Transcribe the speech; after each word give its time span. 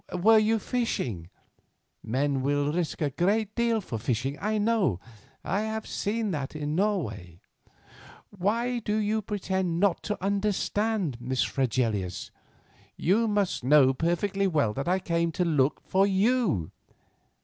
Were 0.17 0.39
you 0.39 0.57
fishing? 0.57 1.29
Men 2.01 2.41
will 2.41 2.73
risk 2.73 3.01
a 3.03 3.11
great 3.11 3.53
deal 3.53 3.79
for 3.81 3.99
fishing, 3.99 4.35
I 4.41 4.57
know, 4.57 4.99
I 5.43 5.61
have 5.61 5.85
seen 5.85 6.31
that 6.31 6.55
in 6.55 6.73
Norway." 6.75 7.39
"Why 8.31 8.79
do 8.79 8.95
you 8.95 9.21
pretend 9.21 9.79
not 9.79 10.01
to 10.05 10.17
understand, 10.19 11.21
Miss 11.21 11.43
Fregelius? 11.43 12.31
You 12.97 13.27
must 13.27 13.63
know 13.63 13.93
perfectly 13.93 14.47
well 14.47 14.73
that 14.73 14.87
I 14.87 14.97
came 14.97 15.31
to 15.33 15.45
look 15.45 15.79
for 15.81 16.07
you." 16.07 16.71